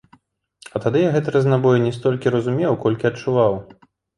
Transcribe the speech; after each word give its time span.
А 0.73 0.81
тады 0.85 1.03
я 1.03 1.11
гэты 1.17 1.33
разнабой 1.35 1.83
не 1.85 1.93
столькі 1.99 2.35
разумеў, 2.39 2.81
колькі 2.87 3.05
адчуваў. 3.11 3.53